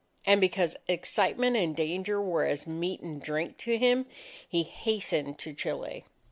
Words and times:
And 0.25 0.41
because 0.41 0.75
excitement 0.87 1.55
and 1.57 1.75
danger 1.75 2.19
were 2.19 2.45
as 2.45 2.65
meat 2.65 3.01
and 3.01 3.21
drink 3.21 3.57
to 3.59 3.77
him, 3.77 4.07
he 4.49 4.63
hastened 4.63 5.37
to 5.37 5.53
Chile. 5.53 6.05